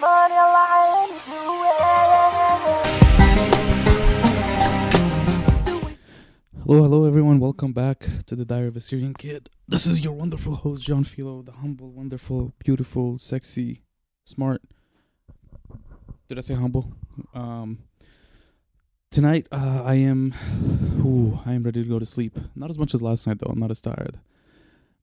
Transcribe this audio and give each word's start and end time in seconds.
Hello, 0.00 0.28
hello, 6.64 7.04
everyone. 7.04 7.38
Welcome 7.38 7.74
back 7.74 8.08
to 8.24 8.34
the 8.34 8.46
Diary 8.46 8.68
of 8.68 8.76
a 8.76 8.80
Syrian 8.80 9.12
Kid. 9.12 9.50
This 9.68 9.84
is 9.84 10.02
your 10.02 10.14
wonderful 10.14 10.54
host, 10.54 10.84
John 10.84 11.04
Philo, 11.04 11.42
the 11.42 11.52
humble, 11.52 11.90
wonderful, 11.90 12.54
beautiful, 12.64 13.18
sexy, 13.18 13.82
smart. 14.24 14.62
Did 16.28 16.38
I 16.38 16.40
say 16.40 16.54
humble? 16.54 16.94
Um, 17.34 17.80
tonight, 19.10 19.48
uh, 19.52 19.82
I 19.84 19.96
am, 19.96 20.32
ooh, 21.04 21.40
I 21.44 21.52
am 21.52 21.62
ready 21.62 21.82
to 21.82 21.88
go 21.88 21.98
to 21.98 22.06
sleep. 22.06 22.38
Not 22.56 22.70
as 22.70 22.78
much 22.78 22.94
as 22.94 23.02
last 23.02 23.26
night, 23.26 23.38
though. 23.38 23.50
I'm 23.52 23.60
not 23.60 23.70
as 23.70 23.82
tired. 23.82 24.18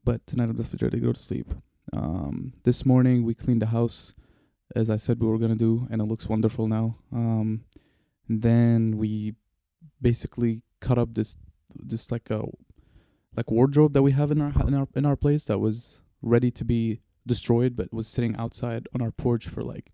But 0.04 0.26
tonight, 0.26 0.50
I'm 0.50 0.56
definitely 0.56 0.88
ready 0.88 1.00
to 1.02 1.06
go 1.06 1.14
to 1.14 1.20
sleep. 1.20 1.54
Um, 1.94 2.54
this 2.64 2.84
morning, 2.84 3.24
we 3.26 3.36
cleaned 3.36 3.62
the 3.62 3.68
house, 3.68 4.16
as 4.76 4.90
I 4.90 4.98
said 4.98 5.20
we 5.20 5.28
were 5.28 5.38
gonna 5.38 5.56
do, 5.56 5.88
and 5.90 6.02
it 6.02 6.06
looks 6.06 6.28
wonderful 6.28 6.68
now. 6.68 6.98
Um, 7.12 7.66
then 8.30 8.98
we 8.98 9.36
basically 10.02 10.62
cut 10.80 10.98
up 10.98 11.14
this 11.14 11.36
just 11.88 12.12
like 12.12 12.30
a 12.30 12.44
like 13.36 13.52
wardrobe 13.52 13.94
that 13.94 14.02
we 14.02 14.12
have 14.12 14.32
in 14.32 14.42
our 14.42 14.54
in 14.68 14.74
our 14.74 14.88
in 14.96 15.06
our 15.06 15.16
place 15.16 15.46
that 15.46 15.60
was 15.60 16.02
ready 16.22 16.52
to 16.52 16.66
be 16.66 17.02
destroyed 17.26 17.76
but 17.76 17.94
was 17.94 18.08
sitting 18.08 18.36
outside 18.38 18.88
on 18.94 19.02
our 19.02 19.12
porch 19.12 19.48
for 19.48 19.62
like 19.62 19.92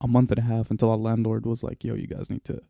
a 0.00 0.08
month 0.08 0.30
and 0.30 0.38
a 0.38 0.42
half 0.42 0.70
until 0.70 0.90
our 0.90 0.96
landlord 0.96 1.46
was 1.46 1.62
like 1.62 1.84
yo 1.84 1.94
you 1.94 2.06
guys 2.06 2.28
need 2.28 2.44
to 2.44 2.60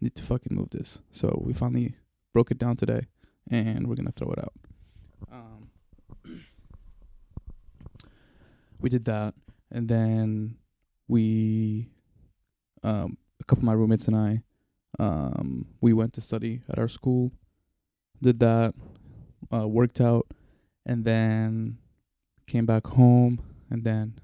need 0.00 0.14
to 0.14 0.22
fucking 0.22 0.54
move 0.56 0.70
this 0.70 1.00
so 1.12 1.40
we 1.44 1.52
finally 1.52 1.94
broke 2.32 2.50
it 2.50 2.58
down 2.58 2.76
today 2.76 3.06
and 3.50 3.86
we're 3.86 3.94
gonna 3.94 4.12
throw 4.12 4.30
it 4.32 4.38
out 4.38 4.52
um 5.32 5.70
we 8.80 8.88
did 8.88 9.04
that 9.04 9.34
and 9.70 9.88
then 9.88 10.56
we 11.08 11.88
um 12.82 13.16
a 13.40 13.44
couple 13.44 13.62
of 13.62 13.66
my 13.66 13.72
roommates 13.72 14.08
and 14.08 14.16
i 14.16 14.42
um 14.98 15.66
we 15.80 15.92
went 15.92 16.12
to 16.12 16.20
study 16.20 16.60
at 16.68 16.78
our 16.78 16.88
school 16.88 17.32
did 18.24 18.40
that, 18.40 18.74
uh, 19.52 19.68
worked 19.68 20.00
out, 20.00 20.26
and 20.86 21.04
then 21.04 21.78
came 22.46 22.66
back 22.66 22.86
home, 22.86 23.40
and 23.70 23.84
then 23.84 24.14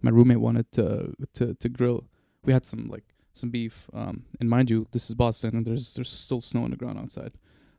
my 0.00 0.10
roommate 0.10 0.40
wanted 0.40 0.70
to 0.72 1.14
to 1.34 1.54
to 1.54 1.68
grill. 1.68 2.04
We 2.44 2.52
had 2.52 2.66
some 2.66 2.88
like 2.88 3.04
some 3.32 3.50
beef, 3.50 3.88
um, 3.92 4.24
and 4.40 4.48
mind 4.48 4.70
you, 4.70 4.86
this 4.92 5.08
is 5.08 5.14
Boston, 5.14 5.56
and 5.56 5.66
there's 5.66 5.94
there's 5.94 6.10
still 6.10 6.40
snow 6.40 6.64
on 6.64 6.70
the 6.70 6.76
ground 6.76 6.98
outside. 6.98 7.32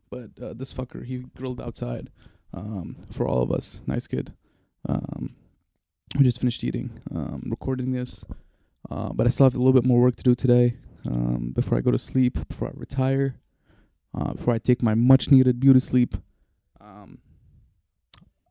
But 0.10 0.30
uh, 0.42 0.54
this 0.54 0.74
fucker, 0.74 1.04
he 1.04 1.26
grilled 1.36 1.60
outside 1.60 2.12
um, 2.54 2.96
for 3.12 3.28
all 3.28 3.42
of 3.42 3.52
us. 3.52 3.82
Nice 3.88 4.08
kid. 4.08 4.34
Um, 4.88 5.36
we 6.18 6.24
just 6.24 6.40
finished 6.40 6.64
eating, 6.64 7.02
um, 7.14 7.44
recording 7.46 7.92
this, 7.92 8.24
uh, 8.90 9.12
but 9.14 9.26
I 9.26 9.30
still 9.30 9.46
have 9.46 9.56
a 9.56 9.58
little 9.58 9.74
bit 9.74 9.86
more 9.86 10.00
work 10.00 10.16
to 10.16 10.24
do 10.24 10.34
today 10.34 10.78
um, 11.06 11.52
before 11.54 11.78
I 11.78 11.82
go 11.82 11.92
to 11.92 11.98
sleep, 11.98 12.48
before 12.48 12.70
I 12.70 12.72
retire, 12.74 13.36
uh, 14.18 14.34
before 14.34 14.54
I 14.54 14.58
take 14.58 14.82
my 14.82 14.96
much 14.96 15.30
needed 15.30 15.60
beauty 15.60 15.80
sleep. 15.80 16.16
Um, 16.80 17.20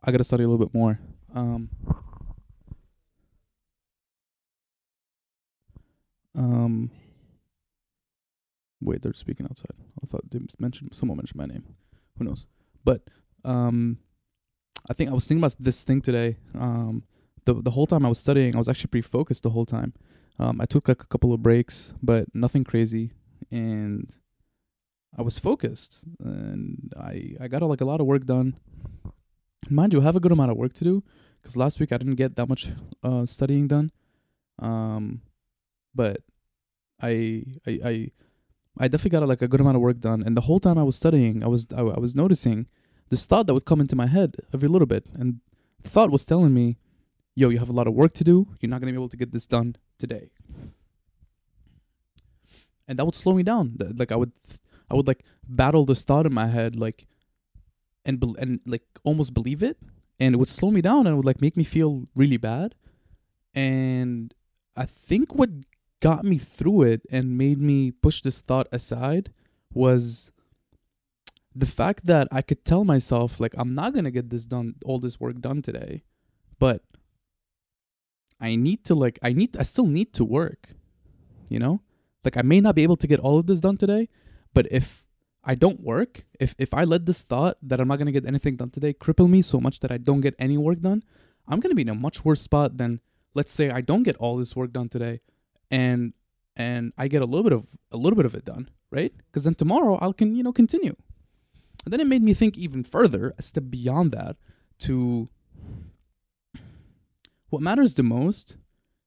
I 0.03 0.11
gotta 0.11 0.25
study 0.25 0.45
a 0.45 0.49
little 0.49 0.65
bit 0.65 0.75
more. 0.75 0.99
Um, 1.35 1.71
um, 6.37 6.91
wait, 8.81 9.03
they're 9.03 9.15
speaking 9.15 9.47
outside. 9.47 9.77
I 10.03 10.07
thought 10.07 10.31
they 10.31 10.41
mentioned 10.59 10.91
someone 10.93 11.17
mentioned 11.17 11.39
my 11.39 11.47
name. 11.47 11.65
Who 12.19 12.25
knows? 12.25 12.47
But 12.85 13.03
um, 13.45 13.99
I 14.89 14.93
think 14.93 15.11
I 15.11 15.15
was 15.15 15.27
thinking 15.27 15.43
about 15.43 15.57
this 15.59 15.83
thing 15.83 16.03
today. 16.03 16.37
Um, 16.55 17.05
the 17.45 17.55
the 17.55 17.71
whole 17.71 17.87
time 17.87 18.05
I 18.05 18.09
was 18.09 18.19
studying, 18.19 18.55
I 18.55 18.59
was 18.59 18.69
actually 18.69 18.89
pretty 18.89 19.09
focused 19.09 19.43
the 19.43 19.51
whole 19.51 19.67
time. 19.67 19.93
Um, 20.39 20.61
I 20.61 20.67
took 20.67 20.89
like 20.89 21.03
a 21.03 21.07
couple 21.07 21.33
of 21.33 21.43
breaks, 21.43 21.95
but 22.03 22.27
nothing 22.35 22.65
crazy, 22.65 23.13
and 23.51 24.13
I 25.17 25.23
was 25.23 25.39
focused, 25.39 26.05
and 26.19 26.93
I 26.97 27.37
I 27.41 27.49
got 27.49 27.63
like 27.63 27.81
a 27.81 27.85
lot 27.85 28.01
of 28.01 28.07
work 28.07 28.25
done. 28.27 28.57
Mind 29.71 29.93
you, 29.93 30.01
I 30.01 30.05
have 30.05 30.17
a 30.17 30.21
good 30.21 30.33
amount 30.33 30.51
of 30.51 30.57
work 30.57 30.75
to 30.75 30.85
do 30.85 31.03
because 31.41 31.57
last 31.57 31.81
week 31.81 31.93
I 31.93 31.99
didn't 31.99 32.17
get 32.17 32.37
that 32.37 32.49
much 32.49 32.69
uh, 33.03 33.25
studying 33.27 33.69
done. 33.69 33.93
Um, 34.59 35.23
but 35.95 36.23
I 37.01 37.45
I 37.67 37.73
I 37.85 38.11
I 38.79 38.89
definitely 38.89 39.11
got 39.11 39.29
like 39.29 39.43
a 39.43 39.49
good 39.49 39.61
amount 39.61 39.77
of 39.77 39.83
work 39.83 40.01
done, 40.01 40.23
and 40.23 40.37
the 40.37 40.43
whole 40.43 40.61
time 40.61 40.79
I 40.79 40.83
was 40.83 40.97
studying, 40.97 41.45
I 41.45 41.49
was 41.49 41.67
I, 41.77 41.81
I 41.81 41.99
was 41.99 42.15
noticing 42.15 42.67
this 43.11 43.27
thought 43.27 43.47
that 43.47 43.55
would 43.55 43.67
come 43.67 43.81
into 43.81 43.97
my 43.97 44.07
head 44.07 44.37
every 44.53 44.69
little 44.69 44.87
bit, 44.87 45.07
and 45.15 45.41
the 45.83 45.91
thought 45.91 46.11
was 46.11 46.25
telling 46.25 46.53
me, 46.53 46.79
"Yo, 47.35 47.49
you 47.49 47.59
have 47.59 47.69
a 47.69 47.73
lot 47.73 47.87
of 47.87 47.95
work 47.95 48.15
to 48.15 48.25
do. 48.25 48.49
You're 48.61 48.71
not 48.71 48.81
gonna 48.81 48.93
be 48.93 48.99
able 48.99 49.09
to 49.09 49.17
get 49.17 49.33
this 49.33 49.47
done 49.47 49.77
today." 49.99 50.31
And 52.87 52.99
that 52.99 53.05
would 53.05 53.15
slow 53.15 53.35
me 53.35 53.43
down. 53.43 53.77
Like 53.97 54.13
I 54.13 54.17
would, 54.17 54.33
I 54.91 54.95
would 54.95 55.07
like 55.07 55.25
battle 55.49 55.85
this 55.85 56.05
thought 56.05 56.27
in 56.27 56.35
my 56.35 56.47
head, 56.47 56.77
like, 56.77 57.07
and 58.05 58.21
bel 58.21 58.37
and 58.39 58.61
like 58.67 58.85
almost 59.03 59.33
believe 59.35 59.63
it, 59.63 59.79
and 60.21 60.35
it 60.35 60.39
would 60.39 60.49
slow 60.49 60.71
me 60.71 60.83
down, 60.83 61.07
and 61.07 61.15
it 61.15 61.17
would 61.17 61.25
like 61.25 61.41
make 61.41 61.57
me 61.57 61.65
feel 61.65 62.09
really 62.15 62.37
bad. 62.37 62.75
And 63.55 64.35
I 64.77 64.87
think 64.87 65.35
what 65.35 65.51
got 66.01 66.25
me 66.25 66.37
through 66.37 66.83
it 66.83 67.01
and 67.11 67.39
made 67.39 67.59
me 67.59 67.91
push 67.91 68.21
this 68.21 68.43
thought 68.43 68.69
aside 68.71 69.33
was 69.73 70.31
the 71.55 71.67
fact 71.67 72.05
that 72.05 72.29
I 72.31 72.43
could 72.43 72.65
tell 72.65 72.85
myself 72.85 73.41
like 73.41 73.55
I'm 73.57 73.75
not 73.75 73.95
going 73.95 74.05
to 74.05 74.11
get 74.11 74.29
this 74.29 74.45
done 74.45 74.75
all 74.85 74.99
this 74.99 75.19
work 75.19 75.41
done 75.41 75.63
today 75.63 76.03
but 76.59 76.83
I 78.45 78.57
need 78.57 78.85
to 78.89 78.95
like 78.95 79.19
I 79.23 79.33
need 79.33 79.57
I 79.57 79.65
still 79.73 79.87
need 79.87 80.13
to 80.19 80.25
work 80.25 80.63
you 81.49 81.59
know 81.59 81.75
like 82.25 82.37
I 82.37 82.43
may 82.43 82.61
not 82.61 82.75
be 82.79 82.83
able 82.83 82.97
to 83.03 83.09
get 83.13 83.21
all 83.21 83.37
of 83.39 83.47
this 83.47 83.61
done 83.67 83.77
today 83.77 84.09
but 84.57 84.65
if 84.71 84.87
I 85.43 85.55
don't 85.55 85.81
work 85.81 86.25
if 86.45 86.55
if 86.59 86.71
I 86.81 86.85
let 86.85 87.07
this 87.07 87.23
thought 87.31 87.57
that 87.69 87.81
I'm 87.81 87.89
not 87.89 87.99
going 88.01 88.13
to 88.13 88.19
get 88.19 88.27
anything 88.33 88.57
done 88.57 88.71
today 88.71 88.93
cripple 89.05 89.29
me 89.29 89.41
so 89.43 89.59
much 89.61 89.81
that 89.81 89.93
I 89.97 89.99
don't 89.99 90.23
get 90.27 90.35
any 90.39 90.59
work 90.67 90.81
done 90.81 91.03
I'm 91.49 91.61
going 91.61 91.71
to 91.71 91.81
be 91.81 91.87
in 91.89 91.97
a 91.97 92.03
much 92.07 92.25
worse 92.25 92.43
spot 92.43 92.77
than 92.81 93.01
let's 93.35 93.53
say 93.53 93.71
I 93.71 93.81
don't 93.81 94.05
get 94.09 94.17
all 94.17 94.37
this 94.37 94.55
work 94.57 94.73
done 94.73 94.89
today 94.89 95.21
and 95.71 96.13
and 96.57 96.93
I 96.97 97.09
get 97.09 97.23
a 97.23 97.27
little 97.27 97.43
bit 97.43 97.53
of 97.53 97.67
a 97.93 97.97
little 97.97 98.17
bit 98.17 98.27
of 98.27 98.35
it 98.35 98.45
done, 98.45 98.71
right? 98.91 99.13
Because 99.27 99.45
then 99.45 99.55
tomorrow 99.55 99.99
I'll 100.01 100.13
can 100.13 100.35
you 100.35 100.43
know 100.43 100.53
continue. 100.53 100.97
And 101.85 101.93
then 101.93 102.01
it 102.01 102.07
made 102.07 102.23
me 102.23 102.35
think 102.35 102.57
even 102.57 102.85
further, 102.85 103.35
a 103.39 103.43
step 103.43 103.65
beyond 103.69 104.13
that, 104.13 104.37
to 104.81 105.29
what 107.55 107.63
matters 107.63 107.95
the 107.95 108.03
most 108.03 108.57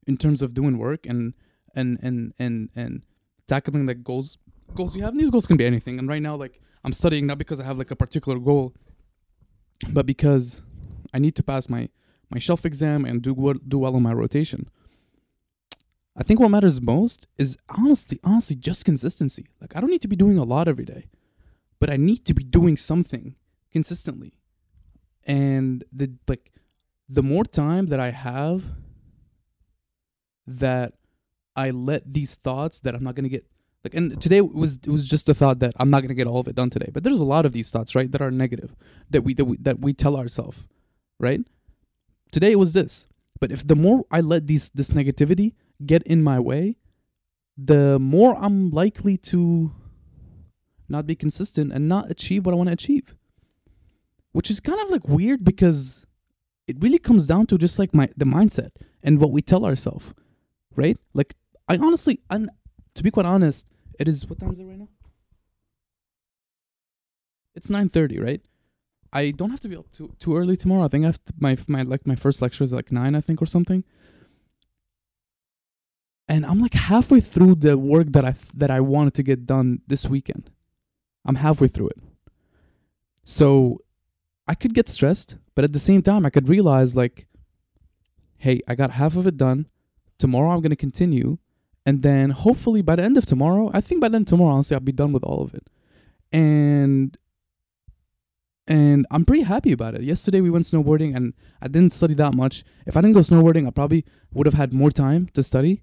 in 0.08 0.16
terms 0.18 0.42
of 0.42 0.54
doing 0.54 0.78
work 0.78 1.06
and 1.06 1.34
and 1.76 2.00
and 2.02 2.34
and 2.40 2.70
and 2.76 3.02
tackling 3.48 3.86
like 3.86 4.04
goals 4.04 4.38
goals 4.74 4.96
you 4.96 5.04
have. 5.04 5.12
And 5.12 5.20
these 5.20 5.30
goals 5.30 5.48
can 5.48 5.58
be 5.58 5.66
anything. 5.66 6.00
And 6.00 6.08
right 6.08 6.22
now, 6.22 6.36
like 6.36 6.62
I'm 6.84 6.94
studying 6.94 7.28
not 7.28 7.38
because 7.38 7.60
I 7.60 7.66
have 7.66 7.78
like 7.78 7.92
a 7.92 7.96
particular 7.96 8.40
goal, 8.40 8.74
but 9.90 10.06
because 10.06 10.62
I 11.14 11.20
need 11.20 11.36
to 11.36 11.44
pass 11.44 11.68
my 11.68 11.90
my 12.30 12.40
shelf 12.40 12.66
exam 12.66 13.06
and 13.06 13.22
do 13.22 13.34
well, 13.34 13.56
do 13.68 13.80
well 13.80 13.96
on 13.96 14.04
my 14.04 14.14
rotation. 14.14 14.70
I 16.16 16.24
think 16.24 16.40
what 16.40 16.50
matters 16.50 16.82
most 16.82 17.28
is 17.38 17.58
honestly, 17.70 18.20
honestly, 18.24 18.56
just 18.56 18.86
consistency. 18.86 19.48
Like 19.62 19.76
I 19.76 19.82
don't 19.82 19.92
need 19.92 20.02
to 20.02 20.08
be 20.08 20.16
doing 20.16 20.38
a 20.38 20.44
lot 20.44 20.68
every 20.68 20.86
day, 20.86 21.08
but 21.80 21.90
I 21.90 21.98
need 21.98 22.26
to 22.26 22.34
be 22.34 22.44
doing 22.44 22.78
something 22.78 23.36
consistently. 23.72 24.34
And 25.26 25.84
the 25.92 26.14
like, 26.28 26.52
the 27.10 27.24
more 27.24 27.44
time 27.44 27.88
that 27.88 28.00
I 28.00 28.12
have, 28.12 28.64
that 30.46 30.94
I 31.56 31.72
let 31.72 32.14
these 32.14 32.36
thoughts 32.36 32.80
that 32.82 32.96
I'm 32.96 33.04
not 33.04 33.16
gonna 33.16 33.30
get 33.30 33.46
like, 33.84 33.94
and 33.94 34.22
today 34.22 34.42
was 34.42 34.78
it 34.78 34.88
was 34.88 35.08
just 35.08 35.30
a 35.30 35.34
thought 35.34 35.60
that 35.60 35.74
I'm 35.78 35.90
not 35.90 36.02
gonna 36.02 36.14
get 36.14 36.28
all 36.28 36.40
of 36.40 36.48
it 36.48 36.56
done 36.56 36.70
today. 36.70 36.90
But 36.92 37.04
there's 37.04 37.20
a 37.20 37.26
lot 37.26 37.46
of 37.46 37.54
these 37.54 37.72
thoughts, 37.72 37.96
right, 37.96 38.12
that 38.12 38.22
are 38.22 38.32
negative, 38.32 38.76
that 39.10 39.24
we 39.24 39.34
that 39.36 39.46
we 39.46 39.58
that 39.58 39.80
we 39.80 39.94
tell 39.94 40.18
ourselves, 40.18 40.68
right? 41.20 41.40
Today 42.32 42.52
it 42.52 42.60
was 42.60 42.74
this, 42.74 43.08
but 43.40 43.52
if 43.52 43.66
the 43.66 43.76
more 43.76 44.06
I 44.12 44.22
let 44.22 44.48
these 44.48 44.70
this 44.70 44.90
negativity 44.90 45.54
get 45.86 46.04
in 46.04 46.24
my 46.24 46.40
way, 46.40 46.78
the 47.58 48.00
more 48.00 48.36
I'm 48.38 48.72
likely 48.72 49.18
to 49.18 49.72
not 50.90 51.06
be 51.06 51.16
consistent 51.16 51.72
and 51.72 51.88
not 51.88 52.10
achieve 52.10 52.46
what 52.46 52.54
I 52.54 52.56
want 52.56 52.68
to 52.68 52.74
achieve. 52.74 53.16
Which 54.32 54.52
is 54.52 54.60
kind 54.60 54.80
of 54.82 54.90
like 54.90 55.08
weird 55.08 55.44
because 55.44 56.07
it 56.68 56.78
really 56.82 57.00
comes 57.00 57.26
down 57.26 57.48
to 57.48 57.58
just 57.58 57.80
like 57.80 57.94
my 57.94 58.10
the 58.16 58.26
mindset 58.26 58.72
and 59.04 59.20
what 59.20 59.32
we 59.32 59.42
tell 59.42 59.66
ourselves, 59.66 60.14
right? 60.76 60.98
Like 61.14 61.36
I 61.68 61.78
honestly, 61.78 62.20
and 62.30 62.50
to 62.96 63.04
be 63.04 63.12
quite 63.12 63.26
honest, 63.26 63.66
it 64.00 64.08
is 64.08 64.28
what 64.28 64.40
time 64.40 64.52
is 64.52 64.60
it 64.60 64.66
right 64.66 64.80
now? 64.80 64.90
It's 67.56 67.70
nine 67.70 67.90
thirty, 67.90 68.20
right? 68.20 68.42
I 69.14 69.32
don't 69.32 69.52
have 69.52 69.62
to 69.62 69.70
be 69.70 69.78
up 69.78 69.92
too 69.92 70.14
too 70.20 70.36
early 70.36 70.58
tomorrow. 70.58 70.84
I 70.84 70.88
think 70.90 71.04
I 71.06 71.08
have 71.08 71.24
to, 71.26 71.34
my 71.40 71.58
my 71.68 71.82
like 71.84 72.06
my 72.06 72.16
first 72.16 72.42
lecture 72.42 72.64
is 72.64 72.74
like 72.74 72.92
nine, 72.92 73.16
I 73.16 73.22
think, 73.22 73.42
or 73.42 73.46
something 73.46 73.84
and 76.28 76.46
I'm 76.46 76.60
like 76.60 76.74
halfway 76.74 77.20
through 77.20 77.56
the 77.56 77.78
work 77.78 78.08
that 78.12 78.26
I 78.26 78.36
that 78.56 78.70
I 78.70 78.82
wanted 78.82 79.14
to 79.16 79.24
get 79.24 79.46
done 79.46 79.82
this 79.88 80.06
weekend. 80.08 80.50
I'm 81.26 81.36
halfway 81.36 81.68
through 81.68 81.90
it. 81.90 82.00
So 83.24 83.82
I 84.48 84.56
could 84.56 84.74
get 84.74 84.90
stressed, 84.90 85.38
but 85.56 85.66
at 85.66 85.74
the 85.74 85.80
same 85.80 86.02
time 86.02 86.26
I 86.26 86.30
could 86.30 86.50
realize 86.50 86.96
like 86.96 87.28
hey, 88.38 88.62
I 88.68 88.76
got 88.76 88.92
half 88.92 89.16
of 89.16 89.26
it 89.26 89.36
done. 89.38 89.68
Tomorrow 90.20 90.52
I'm 90.52 90.62
gonna 90.62 90.76
continue, 90.76 91.38
and 91.86 92.04
then 92.04 92.30
hopefully 92.30 92.82
by 92.82 92.96
the 92.96 93.04
end 93.04 93.18
of 93.18 93.26
tomorrow, 93.26 93.72
I 93.74 93.82
think 93.82 94.02
by 94.02 94.10
then 94.10 94.26
tomorrow, 94.26 94.54
honestly, 94.54 94.76
I'll 94.76 94.82
be 94.82 94.92
done 94.92 95.12
with 95.12 95.24
all 95.24 95.42
of 95.42 95.54
it. 95.54 95.68
And 96.32 97.18
and 98.68 99.06
I'm 99.12 99.24
pretty 99.24 99.44
happy 99.44 99.72
about 99.72 99.96
it. 99.96 100.02
Yesterday 100.02 100.42
we 100.42 100.50
went 100.50 100.66
snowboarding 100.66 101.16
and 101.16 101.34
I 101.62 101.70
didn't 101.70 101.94
study 101.94 102.14
that 102.16 102.36
much. 102.36 102.66
If 102.86 102.98
I 102.98 103.02
didn't 103.02 103.14
go 103.14 103.22
snowboarding, 103.22 103.66
I 103.66 103.72
probably 103.72 104.04
would 104.34 104.46
have 104.46 104.56
had 104.56 104.74
more 104.74 104.92
time 104.92 105.30
to 105.34 105.42
study. 105.42 105.82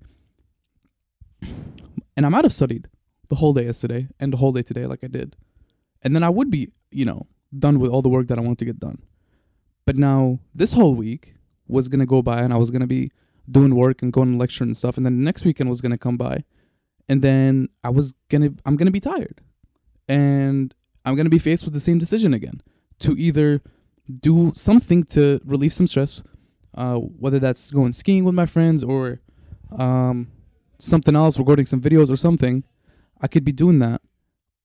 And 2.16 2.26
I 2.26 2.28
might 2.28 2.44
have 2.44 2.52
studied 2.52 2.88
the 3.30 3.36
whole 3.36 3.54
day 3.54 3.64
yesterday 3.64 4.08
and 4.20 4.32
the 4.32 4.36
whole 4.36 4.52
day 4.52 4.60
today 4.60 4.84
like 4.84 5.02
I 5.02 5.06
did. 5.06 5.34
And 6.02 6.14
then 6.14 6.22
I 6.22 6.28
would 6.28 6.50
be, 6.50 6.72
you 6.90 7.06
know, 7.06 7.26
done 7.58 7.78
with 7.78 7.90
all 7.90 8.02
the 8.02 8.08
work 8.08 8.28
that 8.28 8.38
I 8.38 8.42
want 8.42 8.58
to 8.60 8.64
get 8.64 8.78
done. 8.78 9.02
But 9.86 9.96
now 9.96 10.40
this 10.54 10.72
whole 10.72 10.94
week 10.94 11.34
was 11.68 11.88
gonna 11.88 12.06
go 12.06 12.22
by 12.22 12.40
and 12.40 12.52
I 12.52 12.56
was 12.56 12.70
gonna 12.70 12.86
be 12.86 13.10
doing 13.50 13.74
work 13.74 14.02
and 14.02 14.12
going 14.12 14.32
to 14.32 14.38
lecture 14.38 14.64
and 14.64 14.76
stuff. 14.76 14.96
And 14.96 15.04
then 15.04 15.18
the 15.18 15.24
next 15.24 15.44
weekend 15.44 15.68
was 15.68 15.80
gonna 15.80 15.98
come 15.98 16.16
by. 16.16 16.44
And 17.08 17.20
then 17.22 17.68
I 17.82 17.90
was 17.90 18.14
gonna 18.28 18.50
I'm 18.64 18.76
gonna 18.76 18.90
be 18.90 19.00
tired. 19.00 19.40
And 20.08 20.74
I'm 21.04 21.16
gonna 21.16 21.30
be 21.30 21.38
faced 21.38 21.64
with 21.64 21.74
the 21.74 21.80
same 21.80 21.98
decision 21.98 22.32
again 22.32 22.62
to 23.00 23.16
either 23.16 23.62
do 24.20 24.52
something 24.54 25.04
to 25.04 25.40
relieve 25.44 25.72
some 25.72 25.86
stress, 25.86 26.22
uh, 26.74 26.96
whether 26.96 27.38
that's 27.38 27.70
going 27.70 27.92
skiing 27.92 28.24
with 28.24 28.34
my 28.34 28.46
friends 28.46 28.84
or 28.84 29.20
um, 29.78 30.28
something 30.78 31.16
else, 31.16 31.38
recording 31.38 31.66
some 31.66 31.80
videos 31.80 32.10
or 32.10 32.16
something. 32.16 32.64
I 33.20 33.28
could 33.28 33.44
be 33.44 33.52
doing 33.52 33.78
that, 33.78 34.02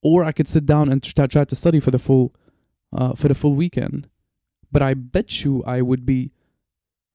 or 0.01 0.25
I 0.25 0.31
could 0.31 0.47
sit 0.47 0.65
down 0.65 0.89
and 0.89 1.01
try 1.01 1.27
to 1.27 1.55
study 1.55 1.79
for 1.79 1.91
the 1.91 1.99
full 1.99 2.33
uh, 2.93 3.13
for 3.15 3.27
the 3.27 3.35
full 3.35 3.55
weekend. 3.55 4.09
But 4.71 4.81
I 4.81 4.93
bet 4.93 5.43
you 5.43 5.63
I 5.65 5.81
would 5.81 6.05
be. 6.05 6.31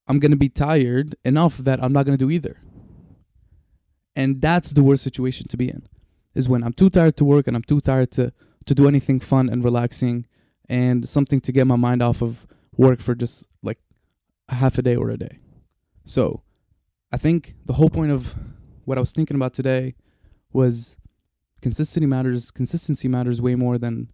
I'm 0.06 0.18
gonna 0.18 0.36
be 0.36 0.50
tired 0.50 1.16
enough 1.24 1.58
that 1.58 1.82
I'm 1.82 1.92
not 1.92 2.04
gonna 2.04 2.18
do 2.18 2.30
either. 2.30 2.60
And 4.14 4.40
that's 4.40 4.72
the 4.72 4.82
worst 4.82 5.02
situation 5.02 5.48
to 5.48 5.56
be 5.56 5.68
in, 5.68 5.86
is 6.34 6.48
when 6.48 6.62
I'm 6.62 6.72
too 6.72 6.90
tired 6.90 7.16
to 7.16 7.24
work 7.24 7.46
and 7.46 7.56
I'm 7.56 7.62
too 7.62 7.80
tired 7.80 8.10
to 8.12 8.32
to 8.66 8.74
do 8.74 8.88
anything 8.88 9.20
fun 9.20 9.48
and 9.48 9.62
relaxing 9.62 10.26
and 10.68 11.08
something 11.08 11.40
to 11.40 11.52
get 11.52 11.66
my 11.66 11.76
mind 11.76 12.02
off 12.02 12.22
of 12.22 12.46
work 12.76 13.00
for 13.00 13.14
just 13.14 13.46
like 13.62 13.78
a 14.48 14.54
half 14.54 14.78
a 14.78 14.82
day 14.82 14.96
or 14.96 15.10
a 15.10 15.16
day. 15.16 15.38
So, 16.04 16.42
I 17.12 17.16
think 17.16 17.54
the 17.64 17.74
whole 17.74 17.90
point 17.90 18.10
of 18.10 18.34
what 18.84 18.98
I 18.98 19.00
was 19.00 19.12
thinking 19.12 19.36
about 19.36 19.54
today 19.54 19.94
was 20.52 20.96
consistency 21.60 22.06
matters. 22.06 22.50
Consistency 22.50 23.08
matters 23.08 23.40
way 23.40 23.54
more 23.54 23.78
than 23.78 24.10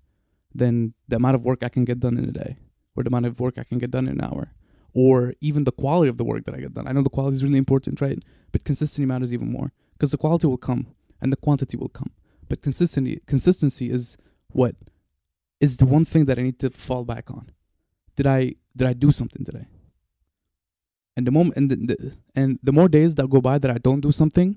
than 0.55 0.95
the 1.09 1.17
amount 1.17 1.37
of 1.37 1.45
work 1.45 1.63
I 1.63 1.69
can 1.69 1.85
get 1.85 2.01
done 2.01 2.17
in 2.17 2.29
a 2.29 2.33
day, 2.33 2.57
or 2.97 3.03
the 3.03 3.09
amount 3.09 3.27
of 3.27 3.41
work 3.41 3.59
I 3.59 3.65
can 3.65 3.79
get 3.79 3.91
done 3.91 4.09
in 4.09 4.21
an 4.21 4.25
hour, 4.25 4.53
or 4.93 5.35
even 5.41 5.65
the 5.65 5.73
quality 5.73 6.09
of 6.09 6.17
the 6.17 6.25
work 6.25 6.45
that 6.45 6.55
I 6.55 6.61
get 6.61 6.75
done. 6.75 6.89
I 6.89 6.93
know 6.93 7.03
the 7.03 7.11
quality 7.11 7.35
is 7.35 7.45
really 7.45 7.59
important, 7.59 8.01
right? 8.01 8.19
But 8.53 8.65
consistency 8.65 9.07
matters 9.07 9.33
even 9.33 9.51
more 9.51 9.73
because 9.93 10.11
the 10.11 10.19
quality 10.19 10.47
will 10.47 10.59
come 10.59 10.89
and 11.21 11.33
the 11.33 11.37
quantity 11.37 11.77
will 11.77 11.89
come. 11.89 12.11
But 12.49 12.63
consistency 12.63 13.21
consistency 13.27 13.91
is 13.91 14.17
what 14.49 14.75
is 15.61 15.77
the 15.77 15.87
one 15.87 16.05
thing 16.05 16.25
that 16.25 16.39
I 16.39 16.43
need 16.43 16.59
to 16.61 16.71
fall 16.71 17.05
back 17.05 17.31
on. 17.31 17.51
Did 18.17 18.27
I 18.27 18.55
did 18.77 18.89
I 18.89 18.93
do 18.93 19.13
something 19.13 19.45
today? 19.45 19.67
And 21.17 21.27
the 21.27 21.31
moment 21.31 21.57
and 21.57 21.71
the, 21.71 21.77
the 21.77 22.13
and 22.35 22.59
the 22.63 22.73
more 22.73 22.89
days 22.89 23.15
that 23.17 23.29
go 23.29 23.41
by 23.41 23.59
that 23.59 23.71
I 23.71 23.79
don't 23.79 24.01
do 24.01 24.11
something, 24.11 24.57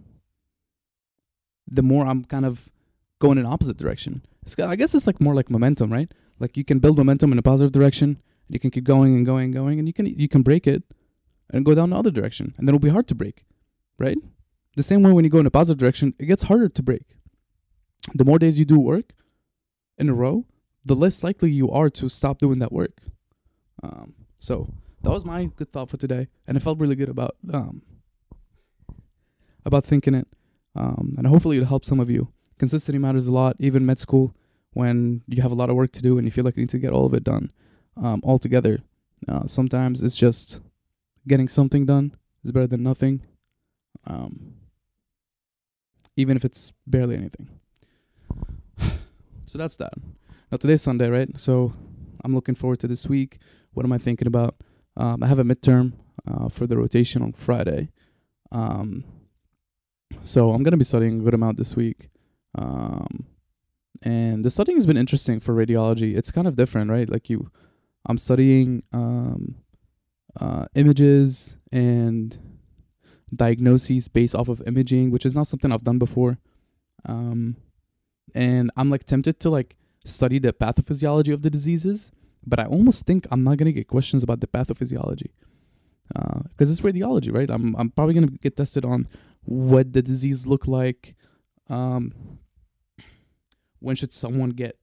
the 1.67 1.83
more 1.83 2.05
I'm 2.07 2.23
kind 2.25 2.45
of 2.45 2.69
going 3.19 3.37
in 3.37 3.45
opposite 3.45 3.77
direction. 3.77 4.23
I 4.59 4.75
guess 4.75 4.93
it's 4.95 5.07
like 5.07 5.21
more 5.21 5.35
like 5.35 5.49
momentum, 5.49 5.91
right? 5.91 6.11
Like 6.39 6.57
you 6.57 6.63
can 6.63 6.79
build 6.79 6.97
momentum 6.97 7.31
in 7.31 7.39
a 7.39 7.41
positive 7.41 7.71
direction, 7.71 8.09
and 8.09 8.53
you 8.53 8.59
can 8.59 8.71
keep 8.71 8.83
going 8.83 9.15
and 9.15 9.25
going 9.25 9.45
and 9.45 9.53
going, 9.53 9.79
and 9.79 9.87
you 9.87 9.93
can 9.93 10.05
you 10.05 10.27
can 10.27 10.41
break 10.41 10.67
it 10.67 10.83
and 11.49 11.65
go 11.65 11.75
down 11.75 11.91
the 11.91 11.95
other 11.95 12.11
direction, 12.11 12.53
and 12.57 12.67
then 12.67 12.75
it'll 12.75 12.79
be 12.79 12.89
hard 12.89 13.07
to 13.07 13.15
break, 13.15 13.45
right? 13.97 14.17
The 14.75 14.83
same 14.83 15.03
way 15.03 15.11
when 15.11 15.23
you 15.23 15.29
go 15.29 15.39
in 15.39 15.45
a 15.45 15.51
positive 15.51 15.79
direction, 15.79 16.13
it 16.19 16.25
gets 16.25 16.43
harder 16.43 16.67
to 16.67 16.83
break. 16.83 17.15
The 18.13 18.25
more 18.25 18.39
days 18.39 18.57
you 18.57 18.65
do 18.65 18.79
work 18.79 19.13
in 19.97 20.09
a 20.09 20.13
row, 20.13 20.45
the 20.83 20.95
less 20.95 21.23
likely 21.23 21.51
you 21.51 21.69
are 21.71 21.89
to 21.91 22.09
stop 22.09 22.39
doing 22.39 22.59
that 22.59 22.71
work. 22.71 22.97
Um, 23.81 24.15
so 24.39 24.73
that 25.03 25.11
was 25.11 25.23
my 25.23 25.45
good 25.45 25.71
thought 25.71 25.89
for 25.89 25.97
today, 25.97 26.27
and 26.47 26.57
I 26.57 26.59
felt 26.59 26.79
really 26.79 26.95
good 26.95 27.09
about 27.09 27.35
um, 27.53 27.83
about 29.65 29.85
thinking 29.85 30.15
it, 30.15 30.27
um, 30.75 31.13
and 31.17 31.27
hopefully 31.27 31.57
it'll 31.57 31.69
help 31.69 31.85
some 31.85 31.99
of 31.99 32.09
you. 32.09 32.33
Consistency 32.59 32.97
matters 32.99 33.27
a 33.27 33.31
lot, 33.31 33.55
even 33.59 33.85
med 33.85 33.99
school, 33.99 34.35
when 34.73 35.21
you 35.27 35.41
have 35.41 35.51
a 35.51 35.55
lot 35.55 35.69
of 35.69 35.75
work 35.75 35.91
to 35.93 36.01
do 36.01 36.17
and 36.17 36.25
you 36.25 36.31
feel 36.31 36.43
like 36.43 36.55
you 36.55 36.63
need 36.63 36.69
to 36.69 36.79
get 36.79 36.91
all 36.91 37.05
of 37.05 37.13
it 37.13 37.23
done 37.23 37.51
um, 38.01 38.21
all 38.23 38.39
together. 38.39 38.81
Uh, 39.27 39.45
sometimes 39.45 40.01
it's 40.01 40.17
just 40.17 40.59
getting 41.27 41.47
something 41.47 41.85
done 41.85 42.15
is 42.43 42.51
better 42.51 42.67
than 42.67 42.83
nothing, 42.83 43.21
um, 44.05 44.53
even 46.17 46.35
if 46.35 46.43
it's 46.43 46.73
barely 46.85 47.15
anything. 47.15 47.49
so 49.45 49.57
that's 49.57 49.77
that. 49.77 49.93
Now 50.51 50.57
today's 50.57 50.81
Sunday, 50.81 51.09
right? 51.09 51.29
So 51.39 51.73
I'm 52.23 52.35
looking 52.35 52.55
forward 52.55 52.79
to 52.81 52.87
this 52.87 53.07
week. 53.07 53.39
What 53.73 53.85
am 53.85 53.91
I 53.91 53.97
thinking 53.97 54.27
about? 54.27 54.55
Um, 54.97 55.23
I 55.23 55.27
have 55.27 55.39
a 55.39 55.43
midterm 55.43 55.93
uh, 56.27 56.49
for 56.49 56.67
the 56.67 56.77
rotation 56.77 57.21
on 57.21 57.33
Friday. 57.33 57.89
Um, 58.51 59.03
so 60.21 60.51
I'm 60.51 60.63
gonna 60.63 60.77
be 60.77 60.83
studying 60.83 61.21
a 61.21 61.23
good 61.23 61.33
amount 61.33 61.57
this 61.57 61.75
week. 61.75 62.09
Um, 62.55 63.25
and 64.01 64.43
the 64.43 64.51
studying 64.51 64.77
has 64.77 64.85
been 64.85 64.97
interesting 64.97 65.39
for 65.39 65.53
radiology. 65.53 66.15
It's 66.15 66.31
kind 66.31 66.47
of 66.47 66.55
different, 66.55 66.91
right? 66.91 67.09
Like 67.09 67.29
you, 67.29 67.49
I'm 68.05 68.17
studying 68.17 68.83
um, 68.91 69.55
uh, 70.39 70.65
images 70.75 71.57
and 71.71 72.37
diagnoses 73.33 74.07
based 74.07 74.35
off 74.35 74.49
of 74.49 74.61
imaging, 74.67 75.11
which 75.11 75.25
is 75.25 75.35
not 75.35 75.47
something 75.47 75.71
I've 75.71 75.83
done 75.83 75.99
before. 75.99 76.37
Um, 77.05 77.55
and 78.35 78.71
I'm 78.75 78.89
like 78.89 79.05
tempted 79.05 79.39
to 79.41 79.49
like 79.49 79.75
study 80.05 80.39
the 80.39 80.53
pathophysiology 80.53 81.33
of 81.33 81.41
the 81.41 81.49
diseases, 81.49 82.11
but 82.45 82.59
I 82.59 82.65
almost 82.65 83.05
think 83.05 83.25
I'm 83.31 83.43
not 83.43 83.57
gonna 83.57 83.71
get 83.71 83.87
questions 83.87 84.23
about 84.23 84.41
the 84.41 84.47
pathophysiology 84.47 85.31
because 86.09 86.69
uh, 86.69 86.71
it's 86.71 86.81
radiology, 86.81 87.33
right? 87.33 87.49
I'm 87.49 87.75
I'm 87.75 87.89
probably 87.89 88.13
gonna 88.13 88.27
get 88.27 88.57
tested 88.57 88.85
on 88.85 89.07
what 89.43 89.93
the 89.93 90.01
disease 90.01 90.45
look 90.45 90.67
like. 90.67 91.15
Um, 91.69 92.13
when 93.83 93.95
should 93.95 94.13
someone 94.13 94.49
get 94.51 94.77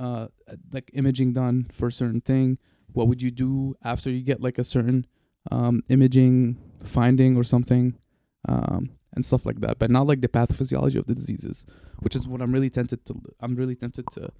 uh, 0.00 0.28
like 0.72 0.90
imaging 0.94 1.32
done 1.32 1.68
for 1.72 1.88
a 1.88 1.92
certain 1.92 2.20
thing? 2.20 2.58
What 2.92 3.08
would 3.08 3.22
you 3.22 3.30
do 3.30 3.76
after 3.84 4.10
you 4.10 4.22
get 4.22 4.40
like 4.40 4.58
a 4.58 4.64
certain 4.64 5.06
um, 5.50 5.82
imaging 5.88 6.58
finding 6.82 7.36
or 7.36 7.44
something? 7.44 7.96
Um, 8.48 8.90
and 9.16 9.24
stuff 9.24 9.46
like 9.46 9.60
that, 9.60 9.78
but 9.78 9.90
not 9.90 10.06
like 10.06 10.20
the 10.20 10.28
pathophysiology 10.28 10.96
of 10.96 11.06
the 11.06 11.14
diseases, 11.14 11.64
which 12.00 12.14
is 12.14 12.28
what 12.28 12.42
I'm 12.42 12.52
really 12.52 12.70
tempted 12.70 13.04
to. 13.06 13.20
I'm 13.40 13.56
really 13.56 13.74
tempted 13.74 14.06
to 14.12 14.30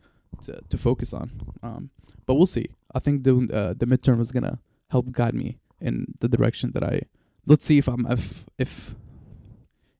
to, 0.42 0.60
to 0.68 0.78
focus 0.78 1.12
on. 1.14 1.30
Um, 1.62 1.90
but 2.26 2.34
we'll 2.34 2.46
see. 2.46 2.66
I 2.94 3.00
think 3.00 3.24
the 3.24 3.34
uh, 3.52 3.74
the 3.76 3.86
midterm 3.86 4.20
is 4.20 4.30
gonna 4.30 4.60
help 4.90 5.10
guide 5.10 5.34
me 5.34 5.58
in 5.80 6.14
the 6.20 6.28
direction 6.28 6.72
that 6.74 6.84
I. 6.84 7.00
Let's 7.46 7.64
see 7.64 7.78
if 7.78 7.88
I'm 7.88 8.06
if 8.06 8.44
if 8.58 8.94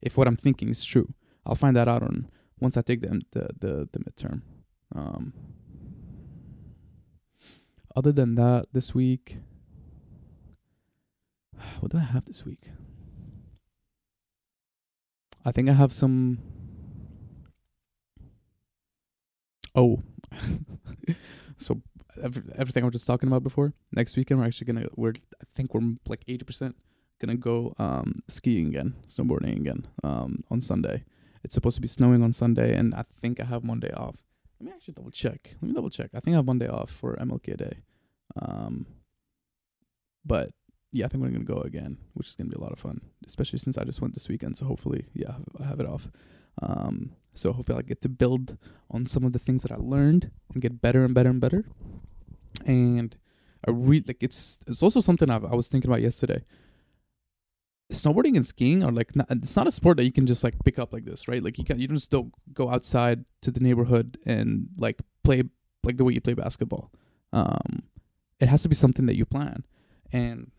if 0.02 0.16
what 0.16 0.28
I'm 0.28 0.36
thinking 0.36 0.68
is 0.68 0.84
true. 0.84 1.12
I'll 1.46 1.54
find 1.54 1.74
that 1.76 1.88
out 1.88 2.02
on 2.02 2.28
once 2.60 2.76
I 2.76 2.82
take 2.82 3.02
the 3.02 3.20
the 3.32 3.48
the, 3.58 3.88
the 3.92 3.98
midterm. 3.98 4.42
Um, 4.94 5.32
other 7.94 8.12
than 8.12 8.34
that, 8.34 8.66
this 8.72 8.94
week, 8.94 9.38
what 11.80 11.92
do 11.92 11.98
I 11.98 12.02
have 12.02 12.26
this 12.26 12.44
week? 12.44 12.70
I 15.44 15.52
think 15.52 15.68
I 15.68 15.72
have 15.72 15.92
some. 15.92 16.38
Oh, 19.74 20.02
so 21.58 21.82
every, 22.22 22.42
everything 22.56 22.82
I 22.82 22.86
was 22.86 22.94
just 22.94 23.06
talking 23.06 23.28
about 23.28 23.42
before. 23.42 23.72
Next 23.92 24.16
weekend 24.16 24.40
we're 24.40 24.46
actually 24.46 24.72
gonna 24.72 24.88
we're 24.96 25.14
I 25.40 25.44
think 25.54 25.74
we're 25.74 25.96
like 26.08 26.24
eighty 26.28 26.44
percent 26.44 26.76
gonna 27.20 27.36
go 27.36 27.74
um 27.78 28.22
skiing 28.28 28.68
again, 28.68 28.94
snowboarding 29.06 29.56
again 29.56 29.86
um 30.02 30.40
on 30.50 30.60
Sunday. 30.60 31.04
It's 31.46 31.54
supposed 31.54 31.76
to 31.76 31.80
be 31.80 31.86
snowing 31.86 32.24
on 32.24 32.32
Sunday, 32.32 32.76
and 32.76 32.92
I 32.92 33.04
think 33.20 33.38
I 33.38 33.44
have 33.44 33.62
Monday 33.62 33.92
off. 33.92 34.16
Let 34.58 34.66
me 34.66 34.72
actually 34.74 34.94
double 34.94 35.12
check. 35.12 35.54
Let 35.62 35.68
me 35.68 35.74
double 35.74 35.90
check. 35.90 36.10
I 36.12 36.18
think 36.18 36.34
I 36.34 36.38
have 36.38 36.44
Monday 36.44 36.66
off 36.66 36.90
for 36.90 37.14
MLK 37.14 37.56
Day. 37.56 37.78
Um, 38.34 38.84
but 40.24 40.50
yeah, 40.90 41.04
I 41.04 41.08
think 41.08 41.22
we're 41.22 41.30
gonna 41.30 41.44
go 41.44 41.60
again, 41.60 41.98
which 42.14 42.26
is 42.26 42.34
gonna 42.34 42.50
be 42.50 42.56
a 42.56 42.60
lot 42.60 42.72
of 42.72 42.80
fun, 42.80 43.00
especially 43.28 43.60
since 43.60 43.78
I 43.78 43.84
just 43.84 44.00
went 44.00 44.14
this 44.14 44.28
weekend. 44.28 44.58
So 44.58 44.66
hopefully, 44.66 45.06
yeah, 45.14 45.36
I 45.60 45.66
have 45.66 45.78
it 45.78 45.86
off. 45.86 46.08
Um, 46.60 47.12
so 47.32 47.52
hopefully 47.52 47.78
I 47.78 47.82
get 47.82 48.02
to 48.02 48.08
build 48.08 48.58
on 48.90 49.06
some 49.06 49.22
of 49.22 49.32
the 49.32 49.38
things 49.38 49.62
that 49.62 49.70
I 49.70 49.76
learned 49.76 50.32
and 50.52 50.60
get 50.60 50.82
better 50.82 51.04
and 51.04 51.14
better 51.14 51.30
and 51.30 51.40
better. 51.40 51.64
And 52.64 53.16
I 53.64 53.70
read 53.70 54.08
like 54.08 54.20
it's 54.20 54.58
it's 54.66 54.82
also 54.82 54.98
something 54.98 55.30
I've, 55.30 55.44
I 55.44 55.54
was 55.54 55.68
thinking 55.68 55.92
about 55.92 56.02
yesterday. 56.02 56.42
Snowboarding 57.92 58.34
and 58.34 58.44
skiing 58.44 58.82
are 58.82 58.90
like 58.90 59.14
not, 59.14 59.26
it's 59.30 59.56
not 59.56 59.66
a 59.66 59.70
sport 59.70 59.96
that 59.98 60.04
you 60.04 60.12
can 60.12 60.26
just 60.26 60.42
like 60.42 60.54
pick 60.64 60.78
up 60.78 60.92
like 60.92 61.04
this, 61.04 61.28
right? 61.28 61.42
Like 61.42 61.58
you 61.58 61.64
can 61.64 61.78
you 61.78 61.86
just 61.88 62.10
don't 62.10 62.32
go 62.52 62.70
outside 62.70 63.24
to 63.42 63.50
the 63.50 63.60
neighborhood 63.60 64.18
and 64.26 64.68
like 64.76 65.00
play 65.22 65.44
like 65.84 65.96
the 65.96 66.04
way 66.04 66.12
you 66.12 66.20
play 66.20 66.34
basketball. 66.34 66.90
Um, 67.32 67.84
it 68.40 68.48
has 68.48 68.62
to 68.62 68.68
be 68.68 68.74
something 68.74 69.06
that 69.06 69.16
you 69.16 69.24
plan. 69.24 69.64
And 70.12 70.50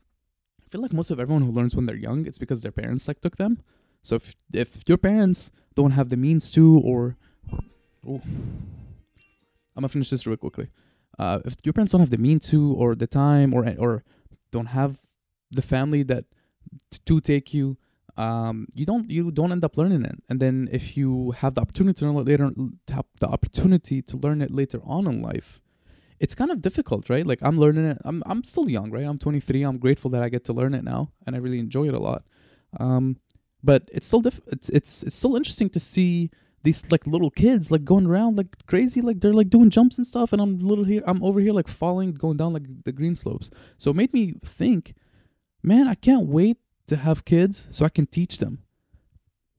I 0.66 0.70
feel 0.70 0.82
like 0.82 0.94
most 0.94 1.12
of 1.12 1.20
everyone 1.20 1.44
who 1.44 1.52
learns 1.52 1.76
when 1.76 1.86
they're 1.86 1.96
young, 1.96 2.26
it's 2.26 2.38
because 2.38 2.62
their 2.62 2.72
parents 2.72 3.08
like 3.08 3.20
took 3.20 3.38
them. 3.38 3.62
So 4.04 4.16
if 4.16 4.36
if 4.54 4.84
your 4.88 4.98
parents 4.98 5.52
don't 5.76 5.92
have 5.92 6.10
the 6.10 6.18
means 6.18 6.50
to, 6.52 6.80
or 6.80 7.18
oh, 8.08 8.22
I'm 9.76 9.82
gonna 9.82 9.90
finish 9.90 10.10
this 10.10 10.26
real 10.26 10.38
quickly. 10.38 10.70
Uh, 11.20 11.40
if 11.46 11.56
your 11.64 11.74
parents 11.74 11.92
don't 11.92 12.02
have 12.02 12.10
the 12.10 12.18
means 12.18 12.50
to, 12.52 12.74
or 12.74 12.96
the 12.96 13.08
time, 13.08 13.54
or 13.54 13.68
or 13.78 14.04
don't 14.52 14.68
have 14.68 15.02
the 15.52 15.62
family 15.62 16.04
that 16.04 16.26
to 17.06 17.20
take 17.20 17.54
you, 17.54 17.78
um, 18.18 18.68
you 18.74 18.86
don't 18.86 19.10
you 19.10 19.32
don't 19.32 19.52
end 19.52 19.64
up 19.64 19.78
learning 19.78 20.04
it. 20.06 20.22
And 20.30 20.40
then 20.40 20.70
if 20.72 20.98
you 20.98 21.32
have 21.32 21.56
the 21.56 21.62
opportunity 21.62 22.00
to 22.00 22.06
learn 22.06 22.26
later, 22.26 22.52
have 22.90 23.06
the 23.20 23.28
opportunity 23.28 24.02
to 24.02 24.18
learn 24.18 24.42
it 24.42 24.52
later 24.52 24.82
on 24.84 25.08
in 25.08 25.22
life, 25.22 25.60
it's 26.20 26.36
kind 26.36 26.52
of 26.52 26.62
difficult, 26.62 27.10
right? 27.10 27.26
Like 27.26 27.40
I'm 27.42 27.58
learning 27.60 27.86
it. 27.86 28.00
I'm 28.06 28.24
I'm 28.26 28.44
still 28.44 28.70
young, 28.70 28.92
right? 28.92 29.06
I'm 29.06 29.20
23. 29.20 29.64
I'm 29.64 29.78
grateful 29.78 30.10
that 30.12 30.24
I 30.24 30.30
get 30.30 30.46
to 30.46 30.54
learn 30.54 30.74
it 30.74 30.84
now, 30.84 31.12
and 31.26 31.36
I 31.36 31.40
really 31.40 31.60
enjoy 31.60 31.88
it 31.88 31.94
a 31.94 32.00
lot. 32.00 32.24
Um, 32.80 33.18
but 33.64 33.90
it's 33.92 34.08
still 34.08 34.22
diff- 34.22 34.42
it's 34.48 34.70
it's 34.70 35.04
it's 35.04 35.16
still 35.16 35.36
interesting 35.36 35.70
to 35.72 35.80
see 35.80 36.32
these 36.64 36.84
like 36.92 37.06
little 37.08 37.30
kids 37.30 37.72
like 37.72 37.86
going 37.86 38.06
around 38.06 38.38
like 38.38 38.48
crazy 38.66 39.00
like 39.02 39.20
they're 39.20 39.34
like 39.34 39.50
doing 39.50 39.70
jumps 39.70 39.98
and 39.98 40.06
stuff 40.06 40.34
and 40.34 40.42
i'm 40.42 40.60
little 40.60 40.84
here 40.84 41.02
i'm 41.08 41.24
over 41.24 41.40
here 41.40 41.54
like 41.54 41.68
falling 41.68 42.12
going 42.14 42.36
down 42.36 42.52
like 42.52 42.66
the 42.84 42.92
green 42.92 43.16
slopes 43.16 43.50
so 43.78 43.92
it 43.92 43.96
made 43.96 44.12
me 44.12 44.34
think 44.44 44.94
man 45.64 45.88
i 45.88 45.96
can't 45.96 46.28
wait 46.28 46.58
to 46.88 46.96
have 46.96 47.26
kids 47.26 47.68
so 47.72 47.86
i 47.86 47.90
can 47.90 48.06
teach 48.06 48.38
them 48.38 48.64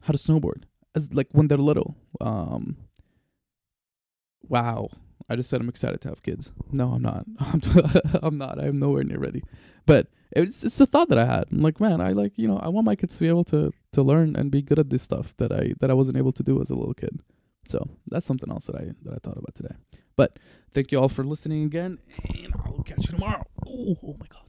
how 0.02 0.12
to 0.12 0.18
snowboard 0.18 0.64
as 0.94 1.12
like 1.12 1.28
when 1.32 1.48
they're 1.48 1.58
little 1.58 1.96
um 2.20 2.76
wow 4.48 4.88
i 5.28 5.36
just 5.36 5.50
said 5.50 5.60
i'm 5.60 5.68
excited 5.68 6.00
to 6.00 6.08
have 6.08 6.22
kids 6.22 6.52
no 6.72 6.92
i'm 6.92 7.02
not 7.02 7.26
i'm, 7.40 7.60
I'm 8.22 8.38
not 8.38 8.58
i'm 8.58 8.78
nowhere 8.78 9.04
near 9.04 9.18
ready 9.18 9.42
but 9.86 10.08
it's 10.32 10.64
it's 10.64 10.80
a 10.80 10.86
thought 10.86 11.08
that 11.08 11.18
I 11.18 11.24
had. 11.24 11.44
I'm 11.50 11.62
like, 11.62 11.80
man, 11.80 12.00
I 12.00 12.12
like 12.12 12.36
you 12.36 12.46
know 12.46 12.58
I 12.58 12.68
want 12.68 12.84
my 12.84 12.94
kids 12.94 13.16
to 13.16 13.24
be 13.24 13.28
able 13.28 13.44
to 13.44 13.72
to 13.92 14.02
learn 14.02 14.36
and 14.36 14.50
be 14.50 14.62
good 14.62 14.78
at 14.78 14.90
this 14.90 15.02
stuff 15.02 15.34
that 15.38 15.52
I 15.52 15.72
that 15.80 15.90
I 15.90 15.94
wasn't 15.94 16.18
able 16.18 16.32
to 16.32 16.42
do 16.42 16.60
as 16.60 16.70
a 16.70 16.74
little 16.74 16.94
kid. 16.94 17.20
So 17.66 17.88
that's 18.06 18.26
something 18.26 18.50
else 18.50 18.66
that 18.66 18.76
I 18.76 18.92
that 19.02 19.14
I 19.14 19.18
thought 19.22 19.38
about 19.38 19.54
today. 19.54 19.74
But 20.16 20.38
thank 20.72 20.92
you 20.92 21.00
all 21.00 21.08
for 21.08 21.24
listening 21.24 21.64
again, 21.64 21.98
and 22.28 22.52
I'll 22.66 22.82
catch 22.82 23.10
you 23.10 23.16
tomorrow. 23.16 23.44
Oh 23.66 24.16
my 24.18 24.26
god. 24.28 24.47